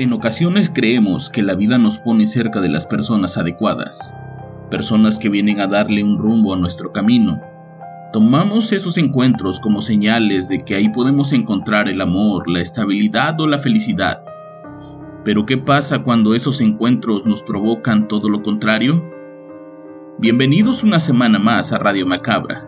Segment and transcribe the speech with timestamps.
[0.00, 4.14] En ocasiones creemos que la vida nos pone cerca de las personas adecuadas,
[4.70, 7.42] personas que vienen a darle un rumbo a nuestro camino.
[8.10, 13.46] Tomamos esos encuentros como señales de que ahí podemos encontrar el amor, la estabilidad o
[13.46, 14.24] la felicidad.
[15.22, 19.04] Pero ¿qué pasa cuando esos encuentros nos provocan todo lo contrario?
[20.18, 22.66] Bienvenidos una semana más a Radio Macabra.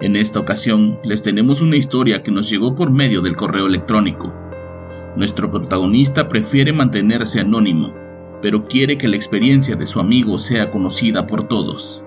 [0.00, 4.43] En esta ocasión les tenemos una historia que nos llegó por medio del correo electrónico.
[5.16, 7.94] Nuestro protagonista prefiere mantenerse anónimo,
[8.42, 12.02] pero quiere que la experiencia de su amigo sea conocida por todos.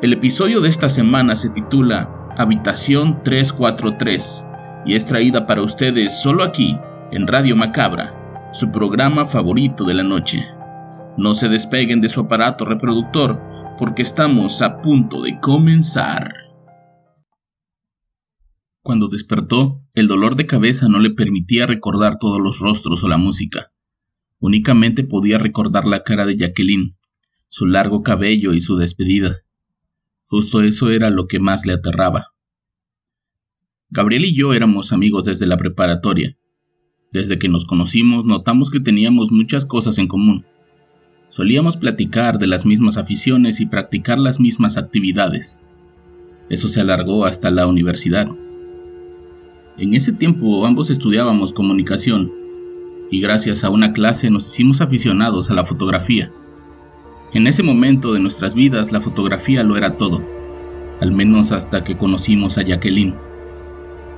[0.00, 4.44] El episodio de esta semana se titula Habitación 343
[4.86, 6.78] y es traída para ustedes solo aquí,
[7.10, 10.46] en Radio Macabra, su programa favorito de la noche.
[11.16, 13.42] No se despeguen de su aparato reproductor
[13.76, 16.32] porque estamos a punto de comenzar.
[18.84, 23.18] Cuando despertó, el dolor de cabeza no le permitía recordar todos los rostros o la
[23.18, 23.72] música.
[24.38, 26.96] Únicamente podía recordar la cara de Jacqueline,
[27.48, 29.38] su largo cabello y su despedida.
[30.26, 32.28] Justo eso era lo que más le aterraba.
[33.90, 36.36] Gabriel y yo éramos amigos desde la preparatoria.
[37.10, 40.44] Desde que nos conocimos notamos que teníamos muchas cosas en común.
[41.30, 45.60] Solíamos platicar de las mismas aficiones y practicar las mismas actividades.
[46.50, 48.28] Eso se alargó hasta la universidad.
[49.78, 52.32] En ese tiempo ambos estudiábamos comunicación
[53.12, 56.32] y gracias a una clase nos hicimos aficionados a la fotografía.
[57.32, 60.20] En ese momento de nuestras vidas la fotografía lo era todo,
[61.00, 63.14] al menos hasta que conocimos a Jacqueline.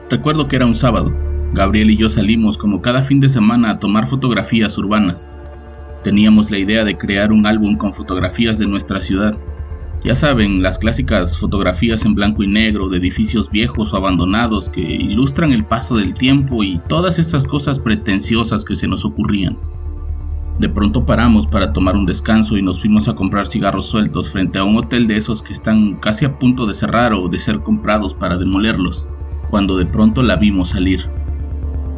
[0.09, 1.13] Recuerdo que era un sábado,
[1.53, 5.29] Gabriel y yo salimos como cada fin de semana a tomar fotografías urbanas.
[6.03, 9.39] Teníamos la idea de crear un álbum con fotografías de nuestra ciudad
[10.03, 14.81] ya saben, las clásicas fotografías en blanco y negro de edificios viejos o abandonados que
[14.81, 19.59] ilustran el paso del tiempo y todas esas cosas pretenciosas que se nos ocurrían.
[20.59, 24.59] De pronto paramos para tomar un descanso y nos fuimos a comprar cigarros sueltos frente
[24.59, 27.61] a un hotel de esos que están casi a punto de cerrar o de ser
[27.61, 29.07] comprados para demolerlos,
[29.51, 31.11] cuando de pronto la vimos salir.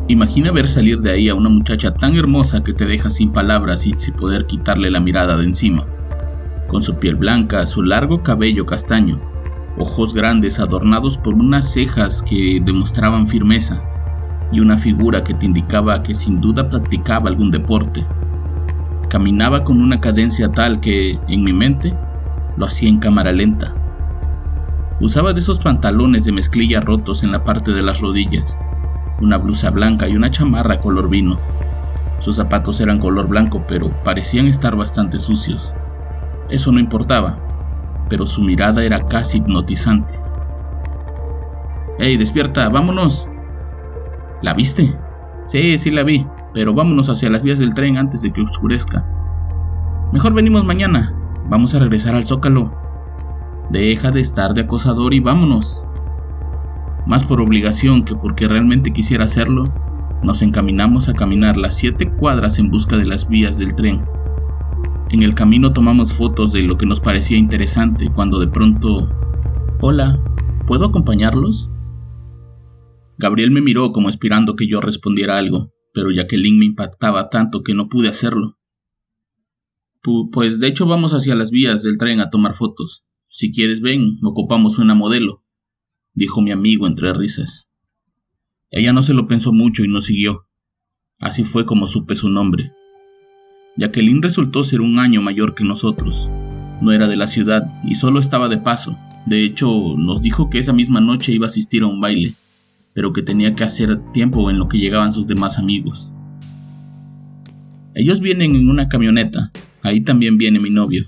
[0.09, 3.87] Imagina ver salir de ahí a una muchacha tan hermosa que te deja sin palabras
[3.87, 5.87] y sin poder quitarle la mirada de encima
[6.73, 9.21] con su piel blanca, su largo cabello castaño,
[9.77, 13.83] ojos grandes adornados por unas cejas que demostraban firmeza,
[14.51, 18.07] y una figura que te indicaba que sin duda practicaba algún deporte.
[19.11, 21.95] Caminaba con una cadencia tal que, en mi mente,
[22.57, 23.75] lo hacía en cámara lenta.
[24.99, 28.59] Usaba de esos pantalones de mezclilla rotos en la parte de las rodillas,
[29.21, 31.39] una blusa blanca y una chamarra color vino.
[32.21, 35.75] Sus zapatos eran color blanco, pero parecían estar bastante sucios.
[36.53, 37.39] Eso no importaba,
[38.11, 40.13] pero su mirada era casi hipnotizante.
[41.99, 42.69] ¡Ey, despierta!
[42.69, 43.27] ¡Vámonos!
[44.43, 44.95] ¿La viste?
[45.47, 49.03] Sí, sí la vi, pero vámonos hacia las vías del tren antes de que oscurezca.
[50.13, 51.15] Mejor venimos mañana.
[51.49, 52.71] Vamos a regresar al zócalo.
[53.71, 55.83] Deja de estar de acosador y vámonos.
[57.07, 59.65] Más por obligación que porque realmente quisiera hacerlo,
[60.23, 64.03] nos encaminamos a caminar las siete cuadras en busca de las vías del tren.
[65.13, 69.11] En el camino tomamos fotos de lo que nos parecía interesante cuando de pronto...
[69.83, 70.19] Hola,
[70.67, 71.69] ¿puedo acompañarlos?
[73.19, 77.75] Gabriel me miró como esperando que yo respondiera algo, pero Jacqueline me impactaba tanto que
[77.75, 78.59] no pude hacerlo.
[80.33, 83.05] pues de hecho vamos hacia las vías del tren a tomar fotos.
[83.29, 85.45] Si quieres ven, ocupamos una modelo,
[86.15, 87.71] dijo mi amigo entre risas.
[88.71, 90.49] Ella no se lo pensó mucho y no siguió.
[91.19, 92.73] Así fue como supe su nombre.
[93.77, 96.29] Jacqueline resultó ser un año mayor que nosotros.
[96.81, 98.99] No era de la ciudad y solo estaba de paso.
[99.27, 102.35] De hecho, nos dijo que esa misma noche iba a asistir a un baile,
[102.93, 106.13] pero que tenía que hacer tiempo en lo que llegaban sus demás amigos.
[107.95, 109.53] Ellos vienen en una camioneta,
[109.83, 111.07] ahí también viene mi novio,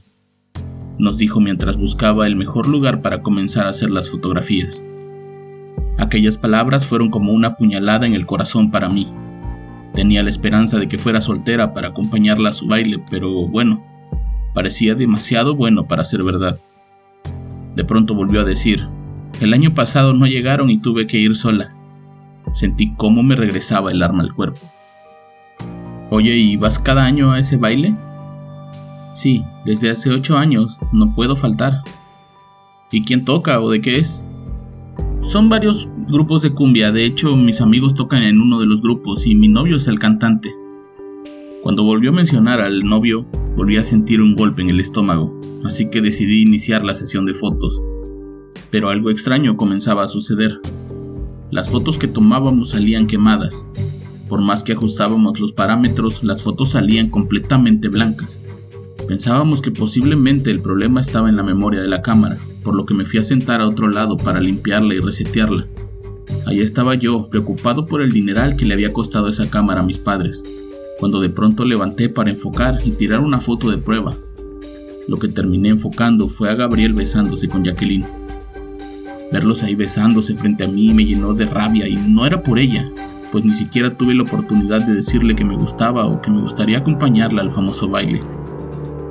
[0.99, 4.83] nos dijo mientras buscaba el mejor lugar para comenzar a hacer las fotografías.
[5.99, 9.09] Aquellas palabras fueron como una puñalada en el corazón para mí.
[9.95, 13.81] Tenía la esperanza de que fuera soltera para acompañarla a su baile, pero bueno,
[14.53, 16.59] parecía demasiado bueno para ser verdad.
[17.77, 18.89] De pronto volvió a decir,
[19.41, 21.73] el año pasado no llegaron y tuve que ir sola.
[22.55, 24.61] Sentí cómo me regresaba el arma al cuerpo.
[26.11, 27.97] Oye, ¿y vas cada año a ese baile?
[29.15, 31.83] Sí, desde hace ocho años, no puedo faltar.
[32.91, 34.25] ¿Y quién toca o de qué es?
[35.25, 39.27] Son varios grupos de cumbia, de hecho mis amigos tocan en uno de los grupos
[39.27, 40.55] y mi novio es el cantante.
[41.63, 43.27] Cuando volvió a mencionar al novio,
[43.57, 47.35] volví a sentir un golpe en el estómago, así que decidí iniciar la sesión de
[47.35, 47.81] fotos.
[48.71, 50.61] Pero algo extraño comenzaba a suceder.
[51.51, 53.67] Las fotos que tomábamos salían quemadas.
[54.29, 58.44] Por más que ajustábamos los parámetros, las fotos salían completamente blancas.
[59.07, 62.95] Pensábamos que posiblemente el problema estaba en la memoria de la cámara, por lo que
[62.95, 65.67] me fui a sentar a otro lado para limpiarla y resetearla.
[66.47, 69.99] Allí estaba yo, preocupado por el dineral que le había costado esa cámara a mis
[69.99, 70.43] padres,
[70.99, 74.15] cuando de pronto levanté para enfocar y tirar una foto de prueba.
[75.07, 78.07] Lo que terminé enfocando fue a Gabriel besándose con Jacqueline.
[79.31, 82.91] Verlos ahí besándose frente a mí me llenó de rabia y no era por ella,
[83.31, 86.79] pues ni siquiera tuve la oportunidad de decirle que me gustaba o que me gustaría
[86.79, 88.21] acompañarla al famoso baile.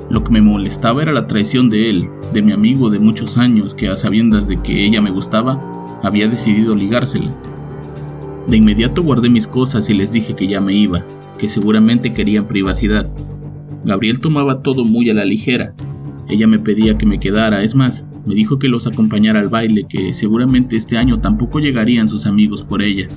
[0.09, 3.73] Lo que me molestaba era la traición de él, de mi amigo de muchos años
[3.73, 5.59] que a sabiendas de que ella me gustaba,
[6.03, 7.31] había decidido ligársela.
[8.47, 11.03] De inmediato guardé mis cosas y les dije que ya me iba,
[11.38, 13.09] que seguramente querían privacidad.
[13.85, 15.73] Gabriel tomaba todo muy a la ligera.
[16.29, 19.85] Ella me pedía que me quedara, es más, me dijo que los acompañara al baile,
[19.88, 23.07] que seguramente este año tampoco llegarían sus amigos por ella.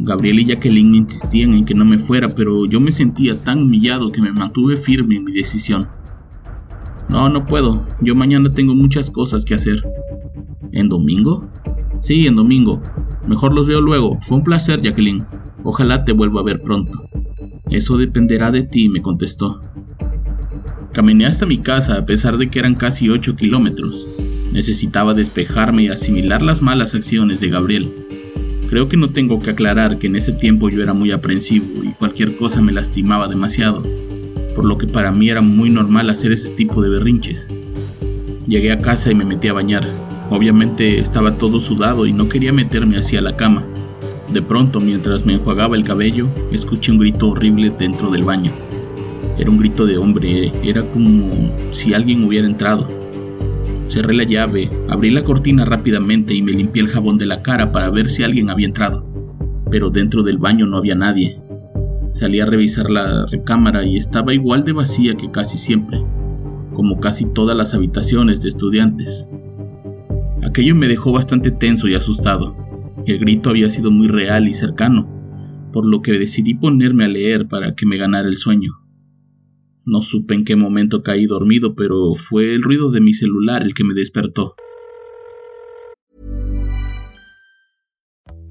[0.00, 4.10] Gabriel y Jacqueline insistían en que no me fuera, pero yo me sentía tan humillado
[4.10, 5.88] que me mantuve firme en mi decisión.
[7.08, 7.86] No, no puedo.
[8.00, 9.82] Yo mañana tengo muchas cosas que hacer.
[10.72, 11.48] ¿En domingo?
[12.00, 12.82] Sí, en domingo.
[13.26, 14.18] Mejor los veo luego.
[14.20, 15.26] Fue un placer, Jacqueline.
[15.64, 17.08] Ojalá te vuelva a ver pronto.
[17.70, 19.60] Eso dependerá de ti, me contestó.
[20.92, 24.06] Caminé hasta mi casa a pesar de que eran casi 8 kilómetros.
[24.52, 28.07] Necesitaba despejarme y asimilar las malas acciones de Gabriel.
[28.68, 31.88] Creo que no tengo que aclarar que en ese tiempo yo era muy aprensivo y
[31.92, 33.82] cualquier cosa me lastimaba demasiado
[34.58, 37.48] por lo que para mí era muy normal hacer ese tipo de berrinches.
[38.48, 39.86] Llegué a casa y me metí a bañar.
[40.30, 43.62] Obviamente estaba todo sudado y no quería meterme hacia la cama.
[44.32, 48.50] De pronto, mientras me enjuagaba el cabello, escuché un grito horrible dentro del baño.
[49.38, 52.97] Era un grito de hombre, era como si alguien hubiera entrado.
[53.88, 57.72] Cerré la llave, abrí la cortina rápidamente y me limpié el jabón de la cara
[57.72, 59.06] para ver si alguien había entrado.
[59.70, 61.40] Pero dentro del baño no había nadie.
[62.10, 66.02] Salí a revisar la recámara y estaba igual de vacía que casi siempre,
[66.74, 69.26] como casi todas las habitaciones de estudiantes.
[70.42, 72.56] Aquello me dejó bastante tenso y asustado.
[73.06, 75.08] El grito había sido muy real y cercano,
[75.72, 78.72] por lo que decidí ponerme a leer para que me ganara el sueño.
[79.90, 83.72] No supe en qué momento caí dormido, pero fue el ruido de mi celular el
[83.72, 84.54] que me despertó.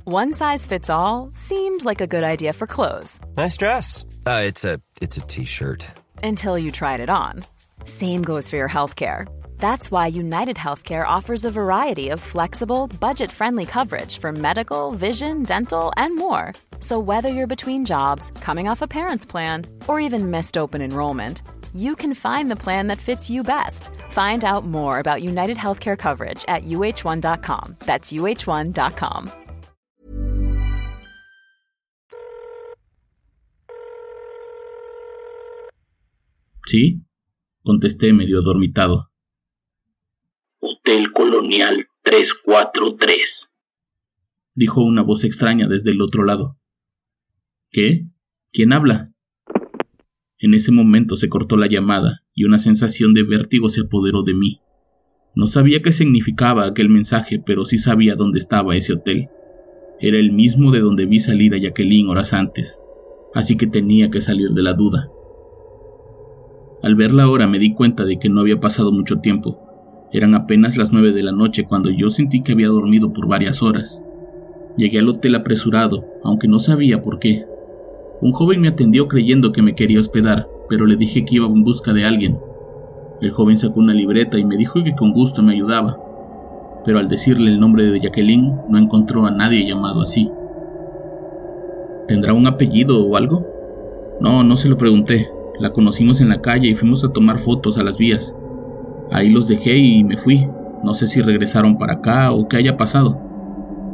[0.03, 3.19] One size fits all seemed like a good idea for clothes.
[3.35, 4.03] Nice dress.
[4.25, 5.85] Uh, it's a it's a t-shirt.
[6.23, 7.43] Until you tried it on.
[7.85, 9.27] Same goes for your healthcare.
[9.59, 15.91] That's why United Healthcare offers a variety of flexible, budget-friendly coverage for medical, vision, dental,
[15.97, 16.51] and more.
[16.79, 21.41] So whether you're between jobs, coming off a parent's plan, or even missed open enrollment,
[21.73, 23.89] you can find the plan that fits you best.
[24.11, 27.75] Find out more about United Healthcare coverage at uh1.com.
[27.79, 29.31] That's uh1.com.
[36.67, 37.01] ¿Sí?
[37.67, 39.11] contesté medio dormitado.
[40.59, 43.49] Hotel Colonial 343,
[44.55, 46.57] dijo una voz extraña desde el otro lado.
[47.69, 48.07] ¿Qué?
[48.53, 49.11] ¿Quién habla?
[50.39, 54.33] En ese momento se cortó la llamada y una sensación de vértigo se apoderó de
[54.33, 54.61] mí.
[55.35, 59.27] No sabía qué significaba aquel mensaje, pero sí sabía dónde estaba ese hotel.
[59.99, 62.81] Era el mismo de donde vi salir a Jacqueline horas antes,
[63.33, 65.09] así que tenía que salir de la duda.
[66.81, 69.59] Al ver la hora me di cuenta de que no había pasado mucho tiempo.
[70.13, 73.61] Eran apenas las nueve de la noche cuando yo sentí que había dormido por varias
[73.61, 74.01] horas.
[74.77, 77.45] Llegué al hotel apresurado, aunque no sabía por qué.
[78.19, 81.63] Un joven me atendió creyendo que me quería hospedar, pero le dije que iba en
[81.63, 82.39] busca de alguien.
[83.21, 85.99] El joven sacó una libreta y me dijo que con gusto me ayudaba,
[86.83, 90.29] pero al decirle el nombre de Jacqueline no encontró a nadie llamado así.
[92.07, 93.45] ¿Tendrá un apellido o algo?
[94.19, 97.77] No, no se lo pregunté, la conocimos en la calle y fuimos a tomar fotos
[97.77, 98.35] a las vías.
[99.11, 100.47] Ahí los dejé y me fui.
[100.83, 103.26] No sé si regresaron para acá o qué haya pasado.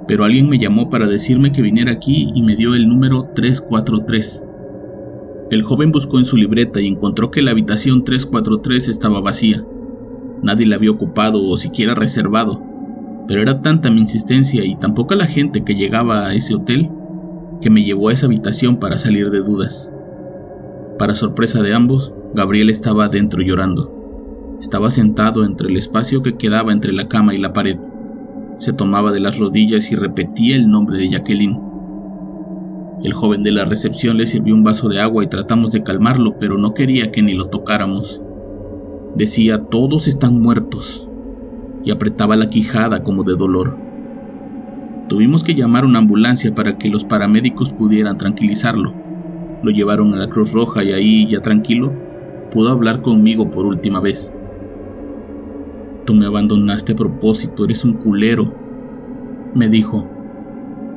[0.08, 4.44] Pero alguien me llamó para decirme que viniera aquí y me dio el número 343.
[5.52, 9.64] El joven buscó en su libreta y encontró que la habitación 343 estaba vacía.
[10.42, 12.62] Nadie la había ocupado o siquiera reservado.
[13.28, 16.90] Pero era tanta mi insistencia y tan poca la gente que llegaba a ese hotel
[17.62, 19.90] que me llevó a esa habitación para salir de dudas.
[21.00, 24.58] Para sorpresa de ambos, Gabriel estaba adentro llorando.
[24.60, 27.78] Estaba sentado entre el espacio que quedaba entre la cama y la pared.
[28.60, 31.60] Se tomaba de las rodillas y repetía el nombre de Jacqueline.
[33.04, 36.38] El joven de la recepción le sirvió un vaso de agua y tratamos de calmarlo,
[36.40, 38.22] pero no quería que ni lo tocáramos.
[39.16, 41.08] Decía, todos están muertos,
[41.84, 43.78] y apretaba la quijada como de dolor.
[45.10, 48.94] Tuvimos que llamar una ambulancia para que los paramédicos pudieran tranquilizarlo.
[49.62, 51.92] Lo llevaron a la Cruz Roja y ahí, ya tranquilo,
[52.52, 54.34] pudo hablar conmigo por última vez.
[56.06, 58.54] Tú me abandonaste a propósito, eres un culero.
[59.56, 60.06] Me dijo,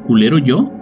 [0.04, 0.72] ¿culero yo?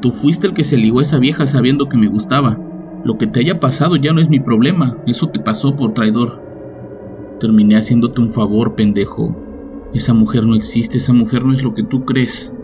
[0.00, 2.60] Tú fuiste el que se ligó a esa vieja sabiendo que me gustaba.
[3.04, 6.40] Lo que te haya pasado ya no es mi problema, eso te pasó por traidor.
[7.40, 9.36] Terminé haciéndote un favor, pendejo.
[9.92, 12.54] Esa mujer no existe, esa mujer no es lo que tú crees.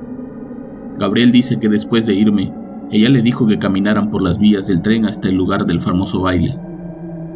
[0.99, 2.55] Gabriel dice que después de irme,
[2.93, 6.21] ella le dijo que caminaran por las vías del tren hasta el lugar del famoso
[6.21, 6.59] baile.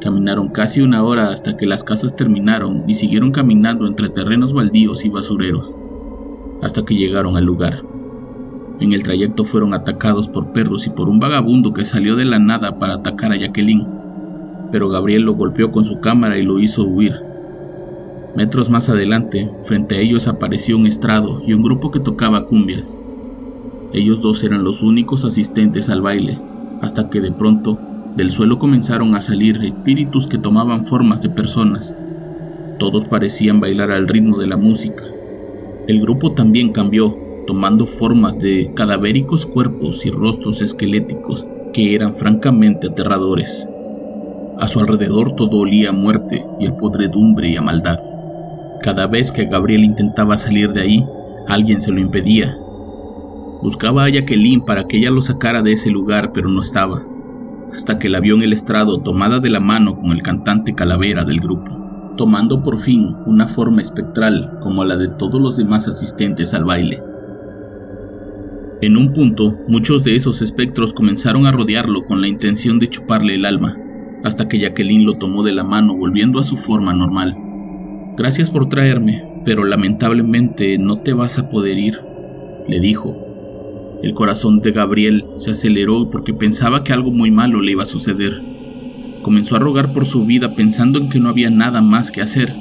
[0.02, 5.04] Caminaron casi una hora hasta que las casas terminaron y siguieron caminando entre terrenos baldíos
[5.04, 5.76] y basureros,
[6.60, 7.84] hasta que llegaron al lugar.
[8.80, 12.40] En el trayecto fueron atacados por perros y por un vagabundo que salió de la
[12.40, 13.86] nada para atacar a Jacqueline,
[14.72, 17.14] pero Gabriel lo golpeó con su cámara y lo hizo huir.
[18.34, 22.98] Metros más adelante, frente a ellos apareció un estrado y un grupo que tocaba cumbias.
[23.92, 26.40] Ellos dos eran los únicos asistentes al baile,
[26.80, 27.78] hasta que de pronto
[28.16, 31.96] del suelo comenzaron a salir espíritus que tomaban formas de personas.
[32.78, 35.04] Todos parecían bailar al ritmo de la música.
[35.88, 37.16] El grupo también cambió,
[37.46, 43.66] tomando formas de cadavéricos cuerpos y rostros esqueléticos que eran francamente aterradores.
[44.58, 47.98] A su alrededor todo olía a muerte y a podredumbre y a maldad.
[48.82, 51.06] Cada vez que Gabriel intentaba salir de ahí,
[51.48, 52.58] alguien se lo impedía.
[53.62, 57.02] Buscaba a Jacqueline para que ella lo sacara de ese lugar, pero no estaba,
[57.74, 61.24] hasta que la vio en el estrado tomada de la mano con el cantante Calavera
[61.24, 66.54] del grupo, tomando por fin una forma espectral como la de todos los demás asistentes
[66.54, 67.02] al baile.
[68.82, 73.36] En un punto, muchos de esos espectros comenzaron a rodearlo con la intención de chuparle
[73.36, 73.76] el alma,
[74.24, 77.36] hasta que Jacqueline lo tomó de la mano volviendo a su forma normal.
[78.16, 82.00] Gracias por traerme, pero lamentablemente no te vas a poder ir,
[82.68, 83.31] le dijo.
[84.02, 87.86] El corazón de Gabriel se aceleró porque pensaba que algo muy malo le iba a
[87.86, 88.42] suceder.
[89.22, 92.54] Comenzó a rogar por su vida pensando en que no había nada más que hacer.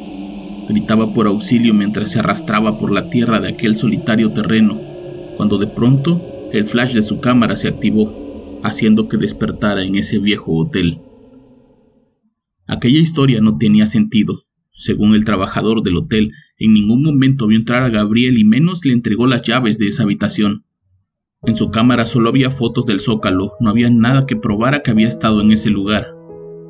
[0.69, 4.91] Gritaba por auxilio mientras se arrastraba por la tierra de aquel solitario terreno
[5.41, 6.21] cuando de pronto
[6.53, 11.00] el flash de su cámara se activó, haciendo que despertara en ese viejo hotel.
[12.67, 14.43] Aquella historia no tenía sentido.
[14.71, 18.93] Según el trabajador del hotel, en ningún momento vio entrar a Gabriel y menos le
[18.93, 20.65] entregó las llaves de esa habitación.
[21.43, 25.07] En su cámara solo había fotos del zócalo, no había nada que probara que había
[25.07, 26.15] estado en ese lugar.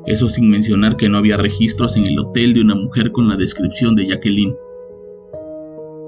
[0.06, 3.36] Eso sin mencionar que no había registros en el hotel de una mujer con la
[3.36, 4.56] descripción de Jacqueline.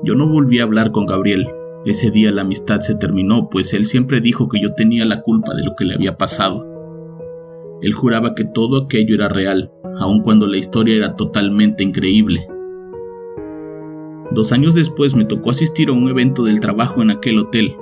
[0.03, 1.47] Yo no volví a hablar con Gabriel,
[1.85, 5.55] ese día la amistad se terminó, pues él siempre dijo que yo tenía la culpa
[5.55, 6.67] de lo que le había pasado.
[7.83, 12.49] Él juraba que todo aquello era real, aun cuando la historia era totalmente increíble.
[14.31, 17.77] Dos años después me tocó asistir a un evento del trabajo en aquel hotel.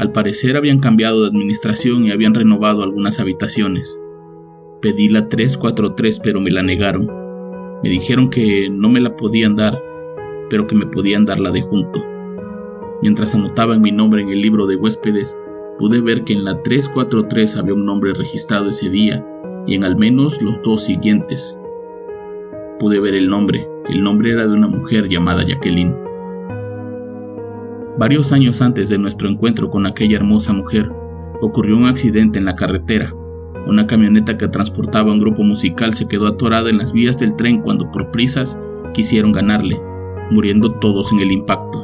[0.00, 4.00] Al parecer habían cambiado de administración y habían renovado algunas habitaciones.
[4.80, 7.06] Pedí la 343 pero me la negaron.
[7.82, 9.78] Me dijeron que no me la podían dar,
[10.48, 12.02] pero que me podían dar la de junto.
[13.02, 15.36] Mientras anotaban mi nombre en el libro de huéspedes,
[15.78, 19.22] pude ver que en la 343 había un nombre registrado ese día
[19.66, 21.58] y en al menos los dos siguientes.
[22.78, 26.09] Pude ver el nombre, el nombre era de una mujer llamada Jacqueline.
[28.00, 30.90] Varios años antes de nuestro encuentro con aquella hermosa mujer,
[31.42, 33.12] ocurrió un accidente en la carretera.
[33.66, 37.60] Una camioneta que transportaba un grupo musical se quedó atorada en las vías del tren
[37.60, 38.58] cuando por prisas
[38.94, 39.78] quisieron ganarle,
[40.30, 41.78] muriendo todos en el impacto.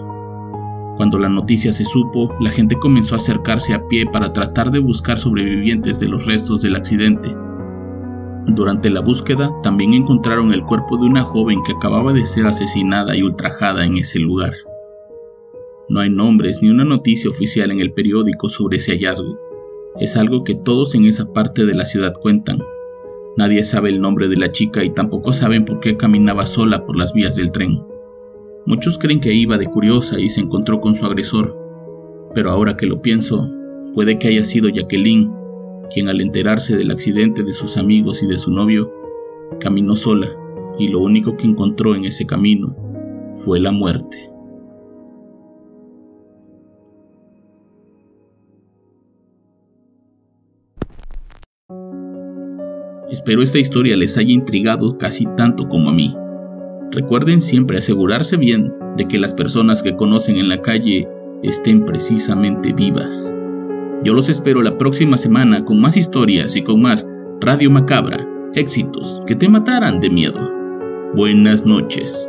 [0.96, 4.78] Cuando la noticia se supo, la gente comenzó a acercarse a pie para tratar de
[4.78, 7.37] buscar sobrevivientes de los restos del accidente.
[8.46, 13.14] Durante la búsqueda también encontraron el cuerpo de una joven que acababa de ser asesinada
[13.14, 14.54] y ultrajada en ese lugar.
[15.96, 19.38] No hay nombres ni una noticia oficial en el periódico sobre ese hallazgo.
[19.98, 22.58] Es algo que todos en esa parte de la ciudad cuentan.
[23.38, 26.98] Nadie sabe el nombre de la chica y tampoco saben por qué caminaba sola por
[26.98, 27.82] las vías del tren.
[28.66, 31.56] Muchos creen que iba de curiosa y se encontró con su agresor,
[32.34, 33.48] pero ahora que lo pienso,
[33.94, 35.32] puede que haya sido Jacqueline,
[35.94, 38.92] quien al enterarse del accidente de sus amigos y de su novio,
[39.60, 40.28] caminó sola
[40.78, 42.76] y lo único que encontró en ese camino
[43.34, 44.35] fue la muerte.
[53.10, 56.14] Espero esta historia les haya intrigado casi tanto como a mí.
[56.90, 61.08] Recuerden siempre asegurarse bien de que las personas que conocen en la calle
[61.42, 63.32] estén precisamente vivas.
[64.02, 67.06] Yo los espero la próxima semana con más historias y con más
[67.40, 70.50] Radio Macabra, éxitos que te matarán de miedo.
[71.14, 72.28] Buenas noches.